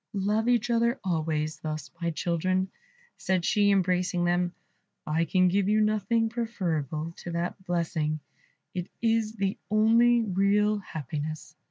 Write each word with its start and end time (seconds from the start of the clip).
"Love 0.15 0.47
each 0.49 0.71
other 0.71 0.99
always 1.03 1.59
thus, 1.59 1.91
my 2.01 2.09
children," 2.09 2.71
said 3.19 3.45
she, 3.45 3.69
embracing 3.69 4.25
them; 4.25 4.51
"I 5.05 5.25
can 5.25 5.47
give 5.47 5.69
you 5.69 5.79
nothing 5.79 6.27
preferable 6.27 7.13
to 7.17 7.29
that 7.33 7.63
blessing; 7.67 8.19
it 8.73 8.87
is 8.99 9.33
the 9.33 9.59
only 9.69 10.23
real 10.23 10.79
happiness." 10.79 11.55